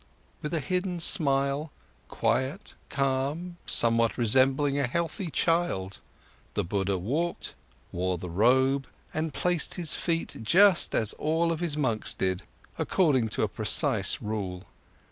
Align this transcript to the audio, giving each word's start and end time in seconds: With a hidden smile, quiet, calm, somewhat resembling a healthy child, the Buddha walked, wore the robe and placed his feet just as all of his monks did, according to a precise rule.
With 0.41 0.51
a 0.55 0.59
hidden 0.59 0.99
smile, 0.99 1.71
quiet, 2.07 2.73
calm, 2.89 3.57
somewhat 3.67 4.17
resembling 4.17 4.79
a 4.79 4.87
healthy 4.87 5.29
child, 5.29 5.99
the 6.55 6.63
Buddha 6.63 6.97
walked, 6.97 7.53
wore 7.91 8.17
the 8.17 8.27
robe 8.27 8.87
and 9.13 9.31
placed 9.31 9.75
his 9.75 9.93
feet 9.95 10.37
just 10.41 10.95
as 10.95 11.13
all 11.19 11.51
of 11.51 11.59
his 11.59 11.77
monks 11.77 12.15
did, 12.15 12.41
according 12.79 13.29
to 13.29 13.43
a 13.43 13.47
precise 13.47 14.19
rule. 14.23 14.63